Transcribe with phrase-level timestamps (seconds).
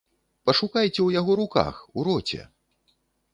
[0.49, 2.41] Пашукайце ў яго руках, у роце!